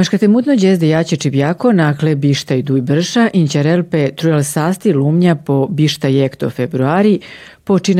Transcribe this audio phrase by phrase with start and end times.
[0.00, 5.66] Maškate mutno džezde jače čibjako nakle bišta i duj brša, inčarelpe trujal sasti lumnja po
[5.70, 7.20] bišta jekto februari,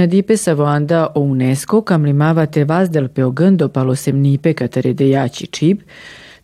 [0.09, 5.47] dipe sa voanda o UNESCO kam limavate vazdelpe o gndo palo semnipe katare de jači
[5.47, 5.81] čib,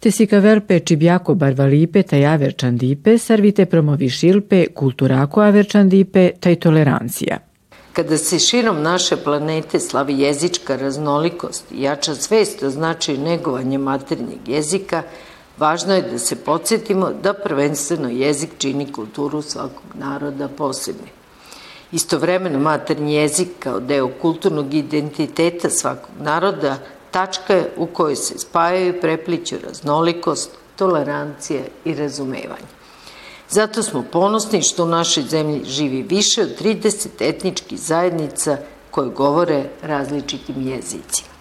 [0.00, 6.56] te si kavelpe čibjako barvalipe taj averčan dipe, sarvite promovi šilpe, kulturako averčan dipe, taj
[6.56, 7.38] tolerancija.
[7.92, 14.48] Kada se širom naše planete slavi jezička raznolikost i jača svest o značaju negovanja maternjeg
[14.48, 15.02] jezika,
[15.58, 21.14] važno je da se podsjetimo da prvenstveno jezik čini kulturu svakog naroda posebnim.
[21.92, 26.78] Istovremeno maternji jezik kao deo kulturnog identiteta svakog naroda
[27.10, 32.76] tačka je u kojoj se spajaju i prepliću raznolikost, tolerancija i razumevanje.
[33.50, 38.56] Zato smo ponosni što u našoj zemlji živi više od 30 etničkih zajednica
[38.90, 41.35] koje govore različitim jezicima.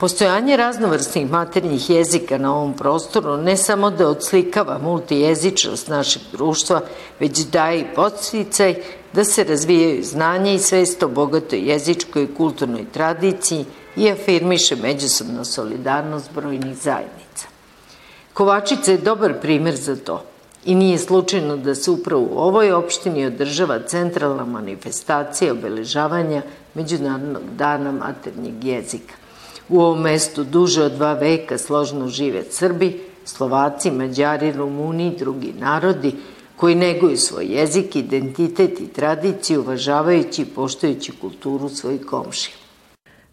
[0.00, 6.80] Postojanje raznovrsnih maternjih jezika na ovom prostoru ne samo da odslikava multijezičnost našeg društva,
[7.18, 8.74] već daje i podsticaj
[9.12, 13.64] da se razvijaju znanje i svest o bogatoj jezičkoj i kulturnoj tradiciji
[13.96, 17.46] i afirmiše međusobna solidarnost brojnih zajednica.
[18.32, 20.24] Kovačica je dobar primer za to
[20.64, 26.42] i nije slučajno da se upravo u ovoj opštini održava centralna manifestacija obeležavanja
[26.74, 29.19] Međunarodnog dana maternjeg jezika.
[29.70, 35.52] U ovom mestu duže od dva veka složno žive Srbi, Slovaci, Mađari, Rumuni i drugi
[35.60, 36.12] narodi
[36.56, 42.54] koji neguju svoj jezik, identitet i tradiciju, uvažavajući i poštujući kulturu svojih komšija.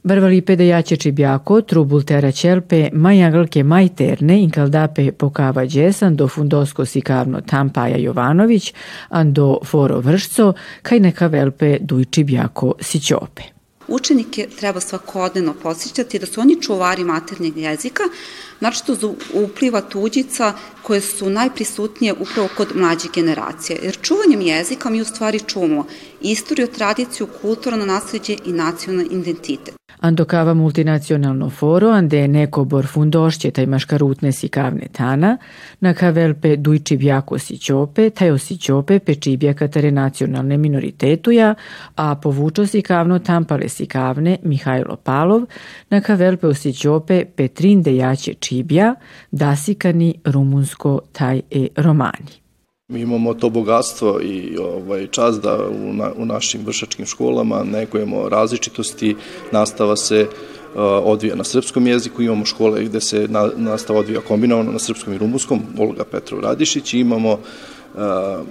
[0.03, 7.97] Barvalipe da jače čibjako, trubultera ćelpe, majagalke majterne, inkaldape pokava džesan do fundosko sikavno tampaja
[7.97, 8.73] Jovanović,
[9.09, 13.56] ando foro vršco, kaj neka velpe duj čibjako sićope.
[13.87, 18.03] Učenike treba svakodnevno posjećati da su oni čuvari maternjeg jezika,
[18.59, 23.79] naročito za upliva tuđica koje su najprisutnije upravo kod mlađe generacije.
[23.83, 25.85] Jer čuvanjem jezika mi u stvari čuvamo
[26.21, 29.86] istoriju, tradiciju, kulturno nasledđe i nacionalni identitet.
[29.99, 35.37] Andokava multinacionalno foro, ande neko bor fundošće taj maškarutne si kavne tana,
[35.79, 41.55] na kavelpe dujči bjako si ćope, taj osi ćope pečibja katare nacionalne minoritetuja,
[41.95, 45.41] a povučo si kavno tampale si kavne Mihajlo Palov,
[45.89, 48.95] na kavelpe osi ćope Petrin dejaće čibja,
[49.31, 52.46] dasikani rumunsko taj e romani.
[52.91, 58.29] Mi imamo to bogatstvo i ovaj, čas da u, na, u našim vršačkim školama negujemo
[58.29, 59.15] različitosti,
[59.51, 64.71] nastava se uh, odvija na srpskom jeziku, imamo škole gde se na, nastava odvija kombinovano
[64.71, 67.39] na srpskom i rumunskom, Olga Petrov Radišić, imamo uh,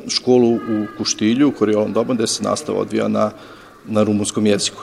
[0.09, 3.31] školu u Kuštilju, u Koriolom dobu, gde se nastava odvija na,
[3.87, 4.83] na rumunskom jeziku.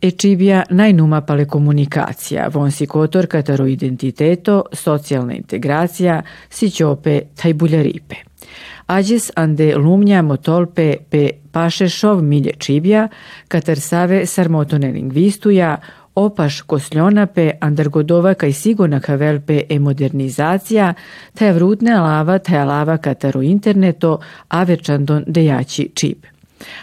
[0.00, 8.14] Ečibija najnuma pale komunikacija, vonsi kotor kataro identiteto, socijalna integracija, sićope, taj buljaripe–
[8.86, 13.08] Ađes ande lumnja motolpe pe pašešov milje čibja,
[13.48, 15.76] katar save sarmotone lingvistuja,
[16.14, 20.94] opaš kosljonape, andargodova kaj sigona kavelpe e modernizacija,
[21.34, 25.88] taj vrutne alava, taj alava kataru interneto, averčandon dejači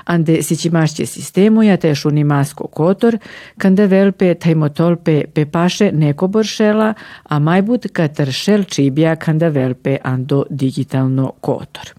[0.06, 1.94] ande sićimašće sistemuja te
[2.26, 3.18] masko kotor,
[3.58, 11.34] kanda velpe tajmotolpe pepaše neko boršela, a majbut katar šel čibja kanda velpe ando digitalno
[11.42, 11.94] kotor.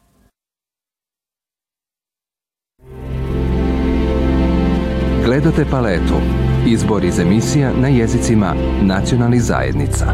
[5.25, 6.15] Gledate paletu.
[6.67, 10.07] Izbor iz emisija na jezicima nacionalnih zajednica.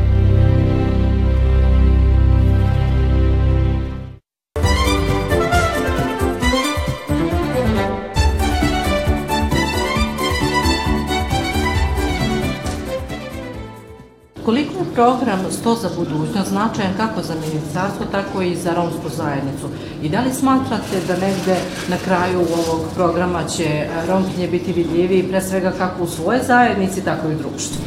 [14.97, 19.67] Program Sto za budućnost značajan kako za ministarstvo, tako i za romsku zajednicu?
[20.03, 21.57] I da li smatrate da negde
[21.89, 27.29] na kraju ovog programa će romkinje biti vidljivi pre svega kako u svoje zajednici, tako
[27.29, 27.81] i u društvu?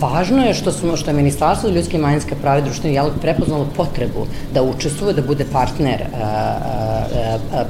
[0.00, 4.26] Važno je što smo što je Ministarstvo ljudske i manjinske prave društveni dijalog prepoznalo potrebu
[4.54, 6.04] da učestvuje, da bude partner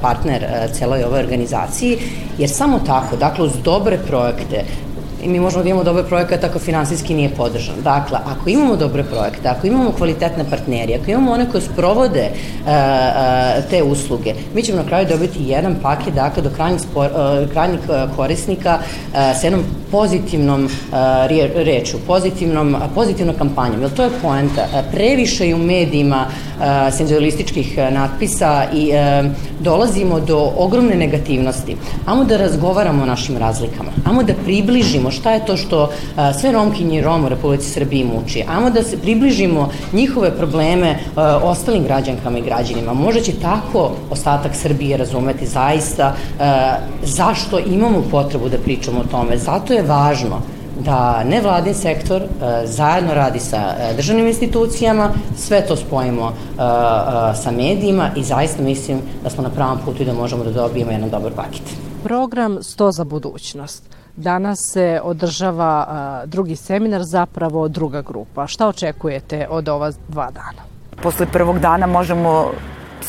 [0.01, 1.99] partner celoj ovoj organizaciji,
[2.39, 4.65] jer samo tako, dakle uz dobre projekte,
[5.23, 7.75] i mi možemo da imamo dobar projekat ako finansijski nije podržan.
[7.85, 12.67] Dakle, ako imamo dobre projekte, ako imamo kvalitetne partnerije, ako imamo one koje sprovode uh,
[12.67, 17.51] uh, te usluge, mi ćemo na kraju dobiti jedan paket, dakle, do krajnjih, spor, uh,
[17.53, 17.81] krajnjih
[18.17, 20.71] korisnika uh, s jednom pozitivnom uh,
[21.55, 24.67] reču, pozitivnom, pozitivnom kampanjom, jer to je poenta.
[24.93, 26.56] Previše i u medijima uh,
[26.93, 28.91] senzualističkih natpisa i
[29.61, 31.77] dolazimo do ogromne negativnosti.
[32.07, 35.91] Amo da razgovaramo o našim razlikama, amo da približimo šta je to što
[36.41, 40.99] sve Romkinje i Rom u Republici Srbiji muči, amo da se približimo njihove probleme
[41.43, 42.95] ostalim građankama i građanima.
[42.95, 46.15] Možda će tako ostatak Srbije razumeti zaista
[47.03, 49.39] zašto imamo potrebu da pričamo o tome.
[49.39, 52.27] Zato je važno da nevladin sektor e,
[52.67, 56.57] zajedno radi sa e, državnim institucijama, sve to spojimo e,
[57.35, 60.93] sa medijima i zaista mislim da smo na pravom putu i da možemo da dobijemo
[60.93, 61.63] jedan dobar paket.
[62.03, 63.83] Program 100 za budućnost.
[64.17, 68.47] Danas se održava drugi seminar, zapravo druga grupa.
[68.47, 70.63] Šta očekujete od ova dva dana?
[71.03, 72.51] Posle prvog dana možemo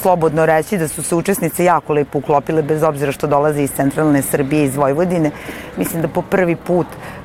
[0.02, 4.22] slobodno reći da su se učesnice jako lepo uklopile bez obzira što dolaze iz centralne
[4.22, 5.32] Srbije, iz Vojvodine.
[5.78, 7.17] Mislim da po prvi put e,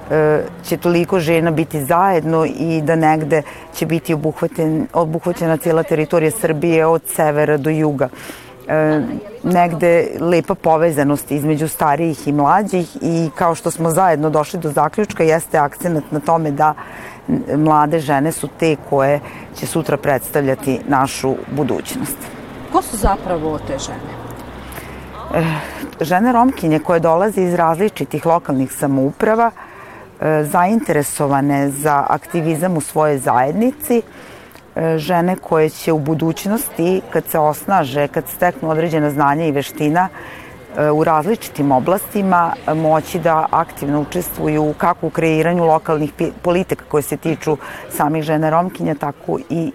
[0.64, 3.42] će toliko žena biti zajedno i da negde
[3.74, 8.08] će biti obuhvaten, obuhvaćena cijela teritorija Srbije od severa do juga.
[8.68, 9.00] E,
[9.42, 15.24] negde lepa povezanost između starijih i mlađih i kao što smo zajedno došli do zaključka
[15.24, 16.74] jeste akcenat na tome da
[17.56, 19.20] mlade žene su te koje
[19.56, 22.16] će sutra predstavljati našu budućnost.
[22.72, 24.22] Ko su zapravo te žene?
[25.34, 25.44] Eh,
[26.00, 29.50] žene Romkinje koje dolaze iz različitih lokalnih samouprava,
[30.44, 38.08] zainteresovane za aktivizam u svojoj zajednici, eh, žene koje će u budućnosti, kad se osnaže,
[38.08, 40.08] kad steknu određena znanja i veština,
[40.94, 47.56] u različitim oblastima moći da aktivno učestvuju kako u kreiranju lokalnih politika koje se tiču
[47.90, 49.72] samih žena Romkinja, tako i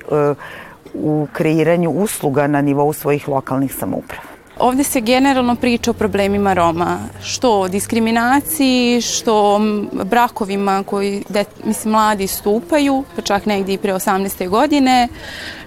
[0.94, 4.37] u kreiranju usluga na nivou svojih lokalnih samouprava.
[4.60, 9.60] Ovde se generalno priča o problemima Roma, što o diskriminaciji, što o
[9.92, 14.50] brakovima koji de, mislim, mladi stupaju, pa čak negdje i pre 18.
[14.50, 15.08] godine,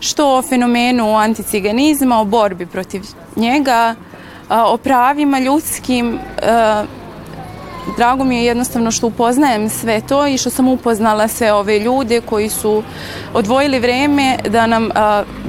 [0.00, 3.02] što o fenomenu anticiganizma, o borbi protiv
[3.36, 3.94] njega,
[4.48, 6.18] o pravima ljudskim,
[7.96, 12.20] drago mi je jednostavno što upoznajem sve to i što sam upoznala sve ove ljude
[12.20, 12.82] koji su
[13.34, 14.88] odvojili vreme da nam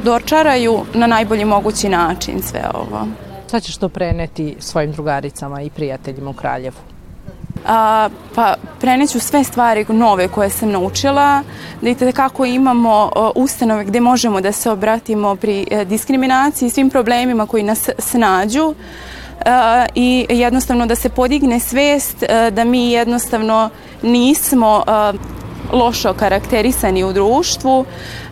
[0.03, 3.07] dočaraju na najbolji mogući način sve ovo.
[3.51, 6.75] Šta ćeš to preneti svojim drugaricama i prijateljima u Kraljevu?
[7.67, 11.43] A, pa preneću sve stvari nove koje sam naučila,
[11.81, 16.89] da i kako imamo ustanove gde možemo da se obratimo pri e, diskriminaciji i svim
[16.89, 18.73] problemima koji nas snađu
[19.95, 23.69] i jednostavno da se podigne svest da mi jednostavno
[24.01, 24.83] nismo
[25.71, 27.85] lošo karakterisani u društvu,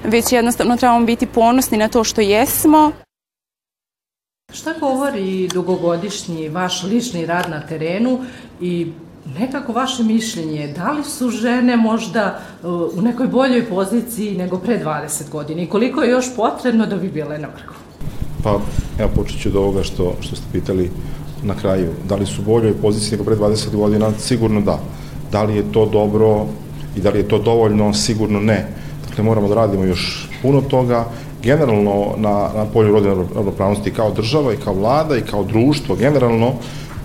[0.04, 2.92] već jednostavno trebamo biti ponosni na to što jesmo.
[4.52, 8.20] Šta govori dugogodišnji vaš lični rad na terenu
[8.62, 8.92] i
[9.40, 12.40] nekako vaše mišljenje, da li su žene možda
[12.94, 17.10] u nekoj boljoj poziciji nego pre 20 godina i koliko je još potrebno da bi
[17.10, 17.74] bile na vrhu?
[18.44, 18.60] Pa,
[19.00, 20.92] evo počet ću od ovoga što, što ste pitali
[21.44, 21.90] na kraju.
[22.08, 24.12] Da li su boljoj poziciji nego pre 20 godina?
[24.20, 24.80] Sigurno da.
[25.32, 26.46] Da li je to dobro
[26.96, 27.94] i da li je to dovoljno?
[27.94, 28.68] Sigurno ne.
[29.10, 31.06] Dakle, moramo da radimo još puno toga.
[31.44, 36.54] Generalno na, na polju rodine ravnopravnosti kao država i kao vlada i kao društvo, generalno,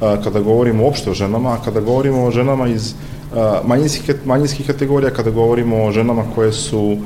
[0.00, 2.94] kada govorimo uopšte o ženama, kada govorimo o ženama iz
[3.64, 6.96] manjinskih, manjinskih kategorija, kada govorimo o ženama koje su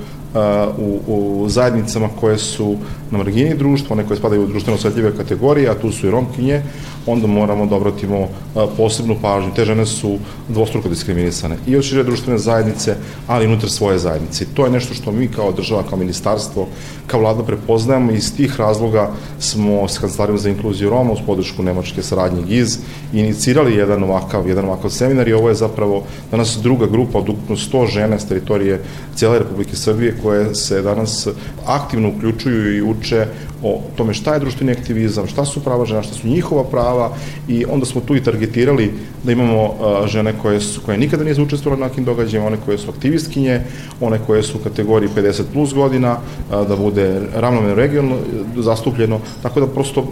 [0.79, 2.77] u, u zajednicama koje su
[3.11, 6.63] na margini društva, one koje spadaju u društveno osjetljive kategorije, a tu su i romkinje,
[7.07, 8.29] onda moramo da obratimo
[8.77, 9.55] posebnu pažnju.
[9.57, 10.19] Te žene su
[10.49, 14.47] dvostruko diskriminisane i od šire društvene zajednice, ali i unutar svoje zajednice.
[14.55, 16.67] To je nešto što mi kao država, kao ministarstvo,
[17.07, 21.63] kao vlada prepoznajemo i iz tih razloga smo s Kancelarijom za inkluziju Roma uz podršku
[21.63, 22.79] Nemačke saradnje GIZ
[23.13, 27.57] inicirali jedan ovakav, jedan ovakav seminar i ovo je zapravo danas druga grupa od ukupno
[27.57, 28.81] 100 žene s teritorije
[29.15, 31.29] cijele Republike Srbije koje se danas
[31.67, 33.27] aktivno uključuju i uče
[33.63, 37.11] o tome šta je društveni aktivizam, šta su prava žena, šta su njihova prava
[37.49, 41.43] i onda smo tu i targetirali da imamo uh, žene koje, su, koje nikada nisu
[41.43, 43.61] učestvovali na nekim događajima, one koje su aktivistkinje,
[44.01, 48.17] one koje su u kategoriji 50 plus godina, uh, da bude ravnomerno regionalno
[48.57, 50.05] zastupljeno, tako da prosto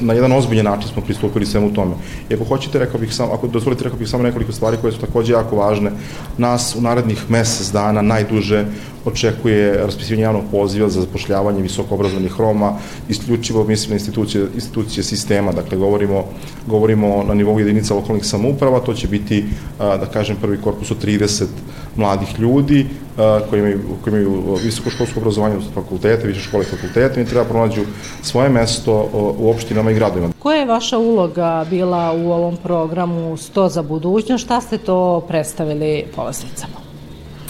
[0.00, 1.94] na jedan ozbiljen način smo pristupili svemu tome.
[2.30, 5.00] I ako hoćete, rekao bih samo, ako dozvolite, rekao bih samo nekoliko stvari koje su
[5.00, 5.90] takođe jako važne.
[6.38, 8.64] Nas u narednih mesec dana najduže
[9.06, 12.65] očekuje raspisivanje javnog poziva za zapošljavanje visokoobrazovanih Roma,
[13.08, 16.24] isključivo mislim na institucije, institucije sistema, dakle govorimo,
[16.66, 19.44] govorimo na nivou jedinica lokalnih samouprava, to će biti,
[19.78, 21.44] da kažem, prvi korpus od 30
[21.96, 22.86] mladih ljudi
[23.50, 27.82] koji imaju, koji imaju visokoškolsko obrazovanje, fakultete, više škole fakultete i treba pronađu
[28.22, 30.32] svoje mesto u opštinama i gradovima.
[30.38, 34.44] Koja je vaša uloga bila u ovom programu 100 za budućnost?
[34.44, 36.86] Šta ste to predstavili polaznicama?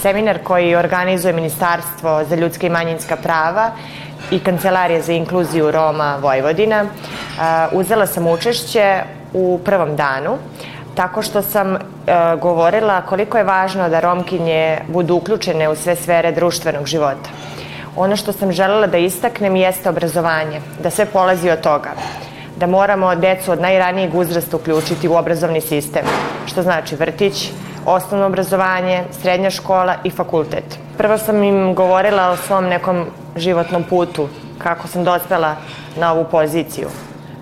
[0.02, 3.70] Seminar koji organizuje Ministarstvo za ljudska i manjinska prava
[4.30, 6.85] i Kancelarija za inkluziju Roma Vojvodina.
[7.73, 10.38] Uzela sam učešće u prvom danu
[10.96, 11.78] tako što sam e,
[12.40, 17.30] govorila koliko je važno da Romkinje budu uključene u sve sfere društvenog života.
[17.96, 21.92] Ono što sam želela da istaknem jeste obrazovanje, da sve polazi od toga
[22.56, 26.02] da moramo decu od najranijeg uzrasta uključiti u obrazovni sistem,
[26.46, 27.50] što znači vrtić,
[27.86, 30.78] osnovno obrazovanje, srednja škola i fakultet.
[30.98, 34.28] Prvo sam im govorila o svom nekom životnom putu,
[34.58, 35.56] kako sam dospela
[35.96, 36.88] na ovu poziciju.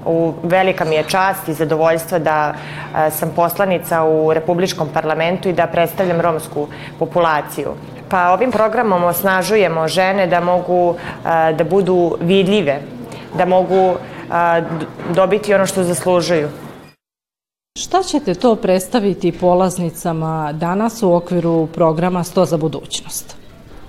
[0.06, 2.54] U, velika mi je čast i zadovoljstvo da
[2.94, 7.72] a, sam poslanica u Republičkom parlamentu i da predstavljam romsku populaciju.
[8.08, 12.80] Pa ovim programom osnažujemo žene da mogu a, da budu vidljive,
[13.38, 13.94] da mogu
[14.30, 14.60] a,
[15.14, 16.48] dobiti ono što zaslužuju.
[17.78, 23.36] Šta ćete to predstaviti polaznicama danas u okviru programa 100 za budućnost?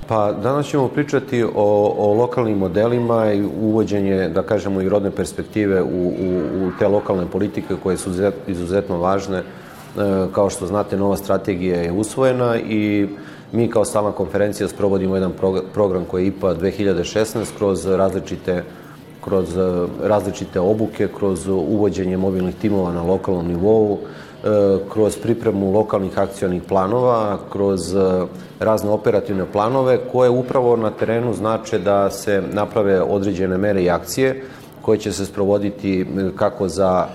[0.08, 1.50] Pa danas ćemo pričati o,
[1.98, 7.26] o lokalnim modelima i uvođenje, da kažemo, i rodne perspektive u, u, u te lokalne
[7.26, 8.10] politike koje su
[8.48, 9.38] izuzetno važne.
[9.38, 9.44] E,
[10.32, 13.08] kao što znate, nova strategija je usvojena i
[13.52, 15.34] mi kao stalna konferencija sprovodimo jedan
[15.74, 18.64] program koji je IPA 2016 kroz različite
[19.26, 24.48] kroz e, različite obuke, kroz uvođenje mobilnih timova na lokalnom nivou, e,
[24.94, 28.00] kroz pripremu lokalnih akcionih planova, kroz e,
[28.60, 34.44] razne operativne planove koje upravo na terenu znače da se naprave određene mere i akcije
[34.82, 36.06] koje će se sprovoditi
[36.36, 37.08] kako za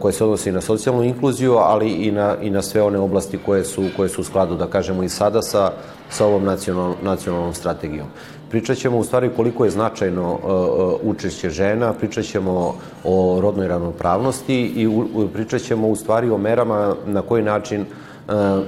[0.00, 3.64] koje se odnosi na socijalnu inkluziju, ali i na, i na sve one oblasti koje
[3.64, 5.70] su, koje su u skladu, da kažemo, i sada sa,
[6.10, 8.06] sa ovom nacional, nacionalnom strategijom.
[8.50, 12.74] Pričat ćemo u stvari koliko je značajno uh, učešće žena, pričat ćemo
[13.04, 17.84] o rodnoj ravnopravnosti i u, pričat ćemo u stvari o merama na koji način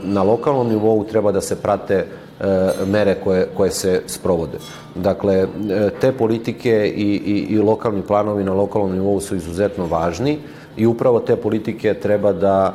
[0.03, 2.07] na lokalnom nivou treba da se prate
[2.87, 4.59] mere koje, koje se sprovode.
[4.95, 5.47] Dakle,
[6.01, 10.39] te politike i, i, i lokalni planovi na lokalnom nivou su izuzetno važni
[10.77, 12.75] i upravo te politike treba da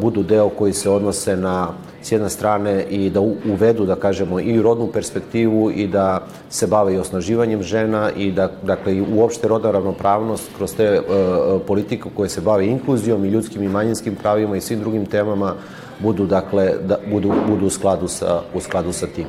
[0.00, 1.68] budu deo koji se odnose na
[2.06, 6.94] s jedne strane i da uvedu, da kažemo, i rodnu perspektivu i da se bave
[6.94, 12.28] i osnaživanjem žena i da, dakle, i uopšte rodna ravnopravnost kroz te uh, politike koje
[12.28, 15.54] se bave inkluzijom i ljudskim i manjinskim pravima i svim drugim temama
[15.98, 19.26] budu, dakle, da, budu, budu u, skladu sa, u skladu sa tim.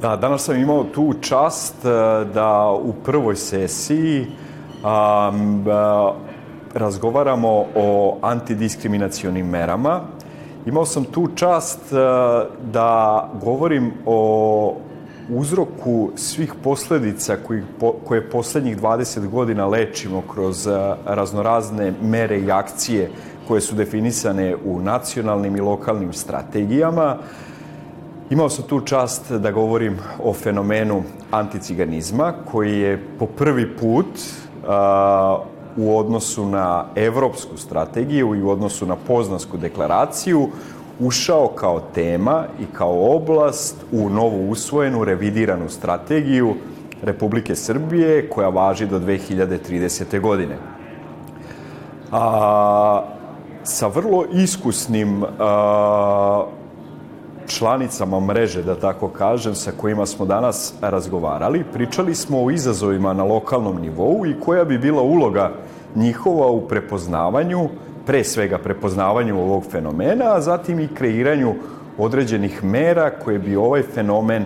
[0.00, 1.84] Da, danas sam imao tu čast
[2.34, 4.26] da u prvoj sesiji
[4.82, 5.64] um,
[6.76, 10.00] razgovaramo o antidiskriminacionim merama
[10.66, 11.96] Imao sam tu čast e,
[12.72, 14.76] da govorim o
[15.28, 17.62] uzroku svih posledica koji,
[18.04, 20.70] koje poslednjih 20 godina lečimo kroz e,
[21.04, 23.10] raznorazne mere i akcije
[23.48, 27.16] koje su definisane u nacionalnim i lokalnim strategijama.
[28.30, 34.06] Imao sam tu čast da govorim o fenomenu anticiganizma koji je po prvi put
[35.76, 40.48] u odnosu na evropsku strategiju i u odnosu na poznansku deklaraciju
[41.00, 46.54] ušao kao tema i kao oblast u novu usvojenu revidiranu strategiju
[47.02, 50.20] Republike Srbije koja važi do 2030.
[50.20, 50.56] godine.
[52.12, 53.02] A,
[53.62, 56.46] sa vrlo iskusnim a,
[57.46, 63.24] članicama mreže, da tako kažem, sa kojima smo danas razgovarali, pričali smo o izazovima na
[63.24, 65.52] lokalnom nivou i koja bi bila uloga
[65.94, 67.68] njihova u prepoznavanju,
[68.06, 71.54] pre svega prepoznavanju ovog fenomena, a zatim i kreiranju
[71.98, 74.44] određenih mera koje bi ovaj fenomen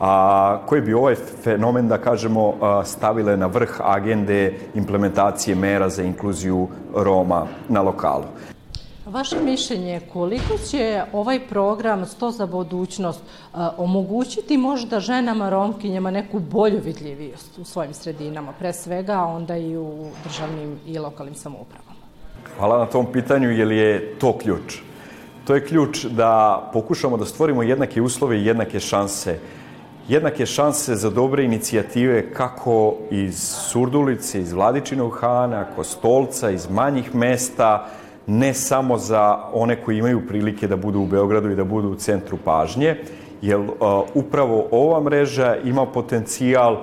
[0.00, 6.68] a, koje bi ovaj fenomen, da kažemo, stavile na vrh agende implementacije mera za inkluziju
[6.94, 8.24] Roma na lokalu.
[9.12, 13.20] Vaše mišljenje koliko će ovaj program 100 za budućnost
[13.76, 19.76] omogućiti možda ženama romkinjama neku bolju vidljivost u svojim sredinama, pre svega, a onda i
[19.76, 22.00] u državnim i lokalnim samoupravama?
[22.58, 24.78] Hvala na tom pitanju, jer je to ključ.
[25.44, 29.38] To je ključ da pokušamo da stvorimo jednake uslove i jednake šanse.
[30.08, 37.88] Jednake šanse za dobre inicijative kako iz Surdulice, iz Vladičinog Hana, Kostolca, iz manjih mesta,
[38.26, 41.94] ne samo za one koji imaju prilike da budu u Beogradu i da budu u
[41.94, 42.96] centru pažnje,
[43.42, 43.68] jer uh,
[44.14, 46.76] upravo ova mreža ima potencijal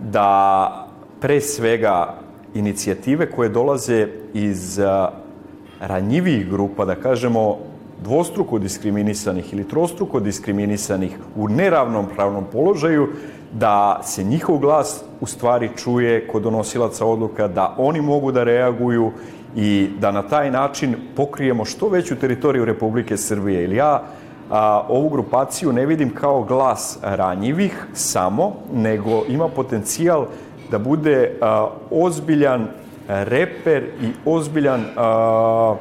[0.00, 0.88] da
[1.20, 2.14] pre svega
[2.54, 7.58] inicijative koje dolaze iz uh, grupa, da kažemo
[8.04, 13.08] dvostruko diskriminisanih ili trostruko diskriminisanih u neravnom pravnom položaju,
[13.52, 19.12] da se njihov glas u stvari čuje kod donosilaca odluka, da oni mogu da reaguju
[19.56, 23.64] i da na taj način pokrijemo što veću teritoriju Republike Srbije.
[23.64, 24.02] Ili ja
[24.50, 30.26] a, ovu grupaciju ne vidim kao glas ranjivih samo, nego ima potencijal
[30.70, 32.68] da bude a, ozbiljan
[33.08, 35.74] reper i ozbiljan, a,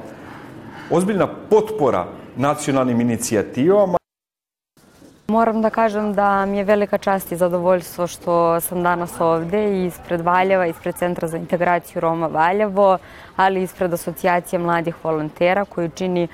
[0.89, 2.05] ozbiljna potpora
[2.35, 3.97] nacionalnim inicijativama.
[5.27, 10.21] Moram da kažem da mi je velika čast i zadovoljstvo što sam danas ovde ispred
[10.21, 12.97] Valjeva, ispred Centra za integraciju Roma Valjevo,
[13.35, 16.27] ali ispred asocijacije mladih volontera koju čini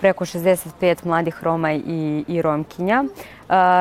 [0.00, 3.04] preko 65 mladih Roma i, i Romkinja.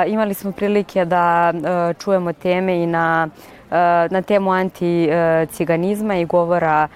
[0.07, 1.53] Imali smo prilike da
[1.99, 3.29] čujemo teme i na
[4.09, 6.87] na temu anticiganizma i govora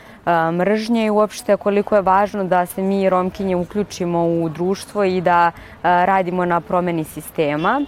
[0.52, 5.52] mržnje i uopšte koliko je važno da se mi Romkinje uključimo u društvo i da
[5.84, 7.82] radimo na promeni sistema.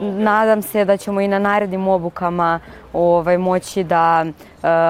[0.00, 2.60] Nadam se da ćemo i na narednim obukama
[2.92, 4.26] ovaj, moći da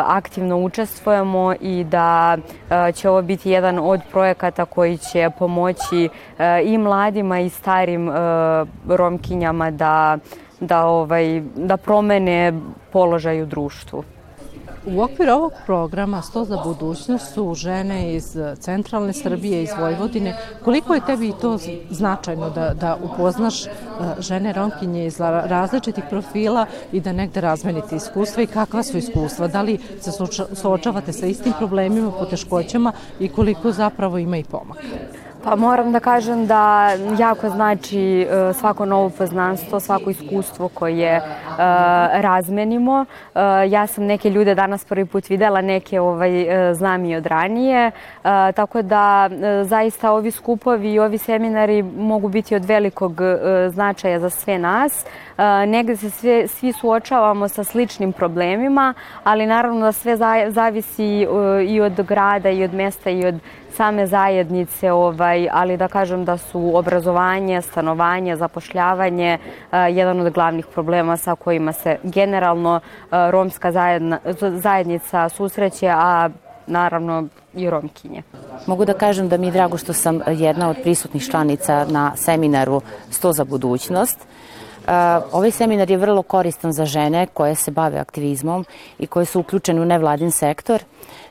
[0.06, 2.36] aktivno učestvujemo i da
[2.94, 6.08] će ovo biti jedan od projekata koji će pomoći
[6.64, 8.10] i mladima i starim
[8.88, 10.18] romkinjama da
[10.60, 12.52] da, ovaj, da promene
[12.92, 14.04] položaj u društvu.
[14.86, 20.36] U okviru ovog programa 100 za budućnost su žene iz centralne Srbije, iz Vojvodine.
[20.64, 21.58] Koliko je tebi to
[21.90, 23.70] značajno da, da upoznaš e,
[24.18, 29.48] žene romkinje iz različitih profila i da negde razmenite iskustva i kakva su iskustva?
[29.48, 30.10] Da li se
[30.54, 34.82] suočavate sa istim problemima, poteškoćama i koliko zapravo ima i pomaka?
[35.44, 41.56] Pa moram da kažem da jako znači e, svako novo poznanstvo, svako iskustvo koje uh,
[42.12, 43.00] razmenimo.
[43.34, 46.30] Uh, ja sam neke ljude danas prvi put videla, neke ovaj,
[46.74, 47.90] znam i od ranije,
[48.54, 49.30] tako da
[49.64, 53.20] zaista ovi skupovi i ovi seminari mogu biti od velikog
[53.70, 55.04] značaja za sve nas.
[55.66, 60.16] Negde se sve, svi suočavamo sa sličnim problemima, ali naravno da sve
[60.48, 61.26] zavisi
[61.66, 63.34] i od grada i od mesta i od
[63.70, 69.38] same zajednice, ovaj, ali da kažem da su obrazovanje, stanovanje, zapošljavanje
[69.72, 73.72] jedan od glavnih problema sa kojima se generalno romska
[74.40, 76.28] zajednica susreće, a
[76.66, 78.22] naravno i romkinje.
[78.66, 82.80] Mogu da kažem da mi je drago što sam jedna od prisutnih članica na seminaru
[83.10, 84.18] 100 za budućnost.
[84.84, 84.90] Uh,
[85.32, 88.64] ovaj seminar je vrlo koristan za žene koje se bave aktivizmom
[88.98, 90.82] i koje su uključene u nevladin sektor.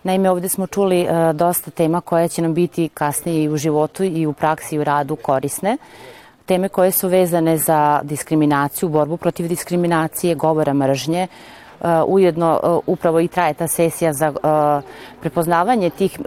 [0.03, 4.03] Naime, ovde smo čuli uh, dosta tema koje će nam biti kasnije i u životu
[4.03, 5.77] i u praksi i u radu korisne.
[6.45, 11.27] Teme koje su vezane za diskriminaciju, borbu protiv diskriminacije, govora mržnje,
[11.79, 14.33] uh, ujedno upravo i traje ta sesija za
[15.21, 16.19] prepoznavanje tih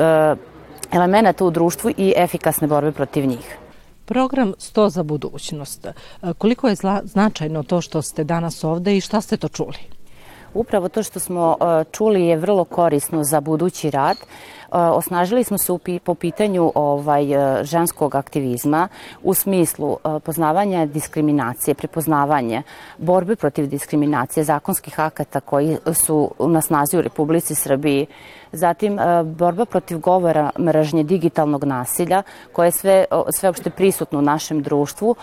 [0.92, 3.65] elemenata u društvu i efikasne borbe protiv njih.
[4.06, 5.86] Program 100 za budućnost.
[6.38, 9.95] Koliko je značajno to što ste danas ovde i šta ste to čuli?
[10.56, 11.56] Upravo to što smo
[11.92, 14.16] čuli je vrlo korisno za budući rad.
[14.70, 15.72] Osnažili smo se
[16.04, 17.24] po pitanju ovaj,
[17.62, 18.88] ženskog aktivizma
[19.22, 22.62] u smislu poznavanja diskriminacije, prepoznavanja,
[22.98, 28.06] borbe protiv diskriminacije, zakonskih akata koji su na snazi u Republici Srbiji,
[28.52, 33.04] zatim borba protiv govora mržnje digitalnog nasilja koje je sve,
[33.38, 35.16] sveopšte prisutno u našem društvu,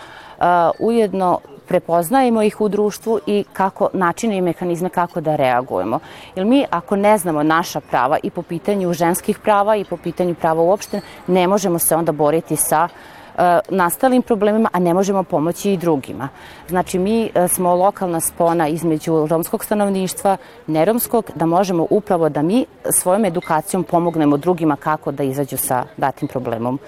[0.78, 5.98] ujedno prepoznajemo ih u društvu i kako načine i mehanizme kako da reagujemo.
[6.36, 10.34] Jer mi ako ne znamo naša prava i po pitanju ženskih prava i po pitanju
[10.34, 15.72] prava uopšte, ne možemo se onda boriti sa e, nastalim problemima, a ne možemo pomoći
[15.72, 16.28] i drugima.
[16.68, 22.66] Znači, mi e, smo lokalna spona između romskog stanovništva, neromskog, da možemo upravo da mi
[22.90, 26.78] svojom edukacijom pomognemo drugima kako da izađu sa datim problemom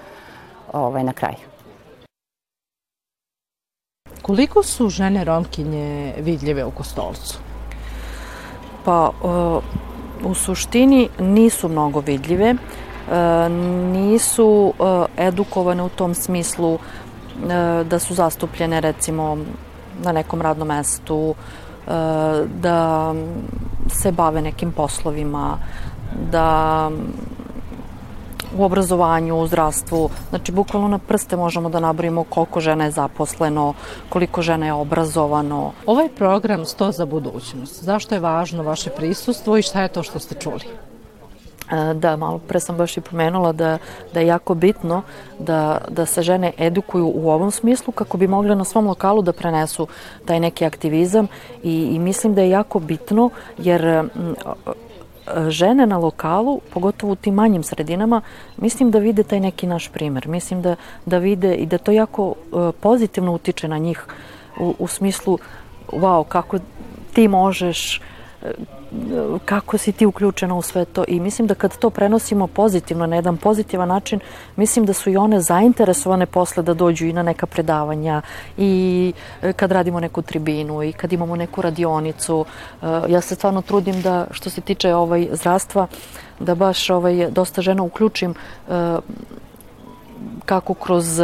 [0.72, 1.55] ovaj, na kraju.
[4.26, 7.38] Koliko su žene romkinje vidljive u Kostolcu?
[8.84, 9.10] Pa,
[10.24, 13.48] u suštini nisu mnogo vidljive, e,
[13.92, 16.78] nisu e, edukovane u tom smislu e,
[17.84, 19.38] da su zastupljene recimo
[20.02, 21.34] na nekom radnom mestu,
[22.54, 23.14] da
[23.88, 25.58] se bave nekim poslovima,
[26.30, 26.90] da
[28.58, 30.10] u obrazovanju, u zdravstvu.
[30.30, 33.74] Znači, bukvalno na prste možemo da nabrojimo koliko žena je zaposleno,
[34.08, 35.72] koliko žena je obrazovano.
[35.86, 40.18] Ovaj program 100 za budućnost, zašto je važno vaše prisustvo i šta je to što
[40.18, 40.64] ste čuli?
[41.70, 43.78] E, da, malo pre sam baš i pomenula da,
[44.14, 45.02] da je jako bitno
[45.38, 49.32] da, da se žene edukuju u ovom smislu kako bi mogle na svom lokalu da
[49.32, 49.86] prenesu
[50.24, 51.26] taj neki aktivizam
[51.62, 54.08] i, i mislim da je jako bitno jer
[55.48, 58.20] žene na lokalu, pogotovo u tim manjim sredinama,
[58.56, 60.28] mislim da vide taj neki naš primer.
[60.28, 64.06] Mislim da, da vide i da to jako uh, pozitivno utiče na njih
[64.60, 65.38] u, u smislu
[65.92, 66.58] wow, kako
[67.12, 68.00] ti možeš
[69.44, 73.16] kako si ti uključena u sve to i mislim da kad to prenosimo pozitivno na
[73.16, 74.20] jedan pozitivan način,
[74.56, 78.22] mislim da su i one zainteresovane posle da dođu i na neka predavanja
[78.58, 82.44] i e, kad radimo neku tribinu i kad imamo neku radionicu.
[82.82, 85.86] E, ja se stvarno trudim da što se tiče ovaj zdravstva
[86.40, 88.96] da baš ovaj dosta žena uključim e,
[90.44, 91.20] kako kroz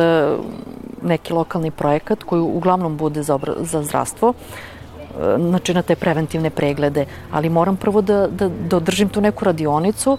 [1.02, 4.34] neki lokalni projekat koji uglavnom bude za, za zdravstvo
[5.38, 10.18] znači na te preventivne preglede, ali moram prvo da, da, da održim tu neku radionicu,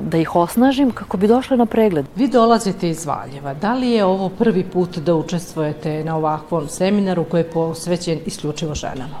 [0.00, 2.06] da ih osnažim kako bi došle na pregled.
[2.16, 3.54] Vi dolazite iz Valjeva.
[3.54, 8.74] Da li je ovo prvi put da učestvujete na ovakvom seminaru koji je posvećen isključivo
[8.74, 9.18] ženama?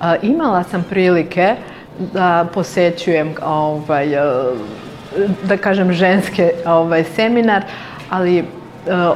[0.00, 1.56] A, imala sam prilike
[2.12, 4.08] da posećujem ovaj,
[5.44, 7.62] da kažem ženske ovaj, seminar,
[8.10, 8.57] ali E,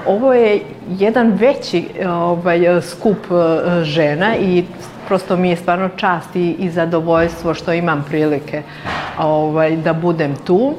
[0.06, 4.64] ovo je jedan veći ovaj, skup e, žena i
[5.08, 8.62] prosto mi je stvarno čast i, i zadovoljstvo što imam prilike
[9.18, 10.74] ovaj, da budem tu.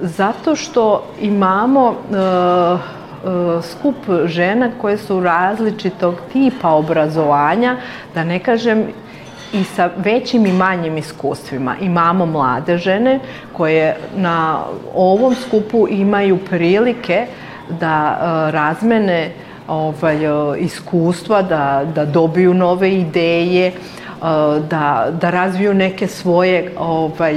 [0.00, 1.94] Zato što imamo
[3.62, 7.76] skup žena koje su različitog tipa obrazovanja,
[8.14, 8.84] da ne kažem
[9.52, 11.76] i sa većim i manjim iskustvima.
[11.80, 13.20] Imamo mlade žene
[13.52, 14.60] koje na
[14.94, 17.26] ovom skupu imaju prilike
[17.80, 19.32] da uh, razmene
[19.68, 24.26] ovaj, uh, iskustva, da, da dobiju nove ideje, uh,
[24.70, 27.34] da, da razviju neke svoje ovaj,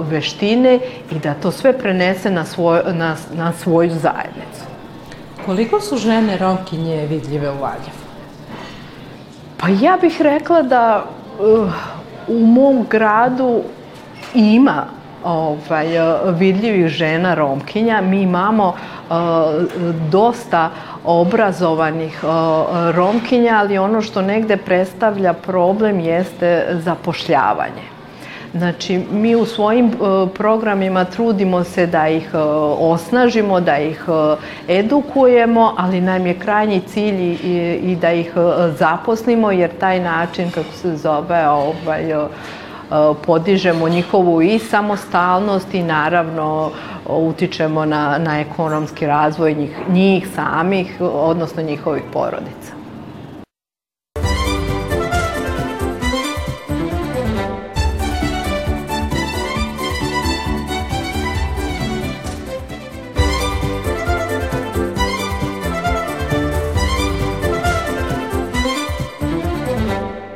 [0.00, 0.78] veštine
[1.10, 4.62] i da to sve prenese na, svoj, na, na svoju zajednicu.
[5.46, 8.06] Koliko su žene romkinje vidljive u Valjevu?
[9.56, 11.04] Pa ja bih rekla da
[12.28, 13.62] u mom gradu
[14.34, 14.84] ima
[15.24, 15.86] ovaj,
[16.38, 18.00] vidljivih žena romkinja.
[18.00, 19.16] Mi imamo uh,
[20.10, 20.70] dosta
[21.04, 22.30] obrazovanih uh,
[22.94, 27.95] romkinja, ali ono što negde predstavlja problem jeste zapošljavanje.
[28.54, 32.40] Znači, mi u svojim uh, programima trudimo se da ih uh,
[32.78, 38.32] osnažimo, da ih uh, edukujemo, ali nam je krajnji cilj i, i da ih
[38.78, 42.14] zaposlimo, jer taj način, kako se zove, ovaj,
[43.26, 46.70] podižemo njihovu i samostalnost i naravno
[47.08, 52.65] utičemo na, na ekonomski razvoj njih, njih samih, odnosno njihovih porodica.